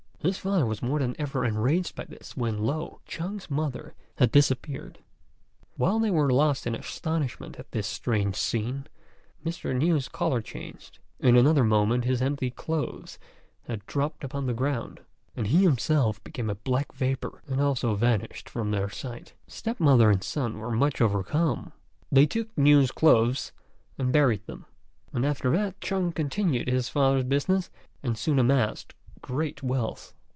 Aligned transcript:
His 0.23 0.37
father 0.37 0.67
was 0.67 0.83
more 0.83 0.99
than 0.99 1.15
ever 1.17 1.43
enraged 1.43 1.99
at 1.99 2.11
this, 2.11 2.37
when, 2.37 2.59
lo! 2.59 2.99
Chung's 3.07 3.49
mother 3.49 3.95
had 4.19 4.31
disappeared. 4.31 4.99
While 5.77 5.97
they 5.97 6.11
were 6.11 6.27
still 6.27 6.37
lost 6.37 6.67
in 6.67 6.75
astonishment 6.75 7.55
at 7.57 7.71
this 7.71 7.87
strange 7.87 8.35
scene, 8.35 8.85
Mr. 9.43 9.75
Niu's 9.75 10.07
colour 10.07 10.39
changed; 10.39 10.99
in 11.19 11.35
another 11.35 11.63
moment 11.63 12.05
his 12.05 12.21
empty 12.21 12.51
clothes 12.51 13.17
had 13.63 13.83
dropped 13.87 14.23
upon 14.23 14.45
the 14.45 14.53
ground, 14.53 14.99
and 15.35 15.47
he 15.47 15.63
himself 15.63 16.23
became 16.23 16.51
a 16.51 16.55
black 16.69 16.93
vapour 16.93 17.41
and 17.47 17.59
also 17.59 17.95
vanished 17.95 18.47
from 18.47 18.69
their 18.69 18.91
sight. 18.91 19.33
The 19.45 19.51
step 19.51 19.79
mother 19.79 20.11
and 20.11 20.23
son 20.23 20.59
were 20.59 20.69
much 20.69 21.01
overcome; 21.01 21.71
they 22.11 22.27
took 22.27 22.55
Niu's 22.55 22.91
clothes 22.91 23.53
and 23.97 24.13
buried 24.13 24.45
them, 24.45 24.67
and 25.11 25.25
after 25.25 25.49
that 25.57 25.81
Chung 25.81 26.11
continued 26.11 26.67
his 26.67 26.89
father's 26.89 27.23
business 27.23 27.71
and 28.03 28.15
soon 28.15 28.37
amassed 28.37 28.93
great 29.23 29.61
wealth. 29.61 30.15